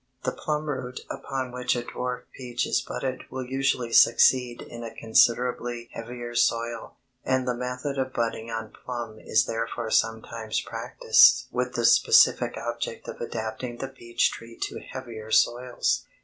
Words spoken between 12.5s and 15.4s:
object of adapting the peach tree to heavier